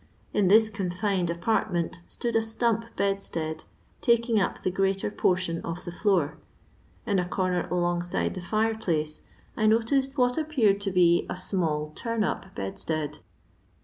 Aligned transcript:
In 0.33 0.47
this 0.47 0.67
confined 0.67 1.29
apartment 1.29 1.99
stood 2.07 2.35
a 2.35 2.41
stump 2.41 2.85
bedstead, 2.95 3.65
taking 4.01 4.39
up 4.39 4.63
the 4.63 4.71
greater 4.71 5.11
portion 5.11 5.61
of 5.61 5.85
the 5.85 5.91
floor. 5.91 6.39
In 7.05 7.19
a 7.19 7.29
comer 7.29 7.67
alongside 7.69 8.33
the 8.33 8.41
fire 8.41 8.73
place 8.75 9.21
I 9.55 9.67
noticed 9.67 10.17
what 10.17 10.39
appeared 10.39 10.81
to 10.81 10.91
be 10.91 11.27
a 11.29 11.37
small 11.37 11.91
tura 11.91 12.21
up 12.23 12.55
bedstead. 12.55 13.19